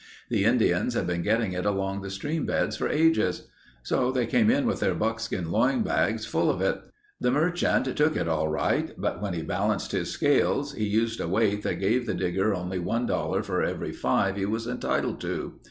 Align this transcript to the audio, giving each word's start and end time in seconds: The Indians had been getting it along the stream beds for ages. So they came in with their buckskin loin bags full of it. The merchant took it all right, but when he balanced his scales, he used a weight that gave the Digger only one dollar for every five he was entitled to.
The 0.29 0.45
Indians 0.45 0.95
had 0.95 1.05
been 1.05 1.21
getting 1.21 1.51
it 1.53 1.63
along 1.63 2.01
the 2.01 2.09
stream 2.09 2.47
beds 2.47 2.75
for 2.75 2.89
ages. 2.89 3.49
So 3.83 4.11
they 4.11 4.25
came 4.25 4.49
in 4.49 4.65
with 4.65 4.79
their 4.79 4.95
buckskin 4.95 5.51
loin 5.51 5.83
bags 5.83 6.25
full 6.25 6.49
of 6.49 6.59
it. 6.59 6.81
The 7.19 7.29
merchant 7.29 7.95
took 7.95 8.15
it 8.17 8.27
all 8.27 8.47
right, 8.47 8.95
but 8.97 9.21
when 9.21 9.35
he 9.35 9.43
balanced 9.43 9.91
his 9.91 10.09
scales, 10.09 10.73
he 10.73 10.85
used 10.87 11.21
a 11.21 11.27
weight 11.27 11.61
that 11.61 11.75
gave 11.75 12.07
the 12.07 12.15
Digger 12.15 12.51
only 12.55 12.79
one 12.79 13.05
dollar 13.05 13.43
for 13.43 13.61
every 13.61 13.91
five 13.91 14.37
he 14.37 14.45
was 14.47 14.65
entitled 14.65 15.21
to. 15.21 15.59